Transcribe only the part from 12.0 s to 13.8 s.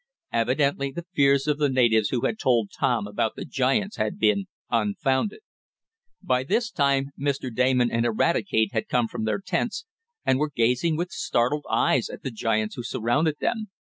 at the giants who surrounded them.